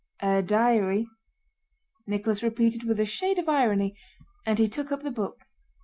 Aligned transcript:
"A 0.19 0.41
diary?" 0.41 1.05
Nicholas 2.07 2.41
repeated 2.41 2.85
with 2.85 2.99
a 2.99 3.05
shade 3.05 3.37
of 3.37 3.47
irony, 3.47 3.95
and 4.47 4.57
he 4.57 4.67
took 4.67 4.91
up 4.91 5.03
the 5.03 5.11
book. 5.11 5.41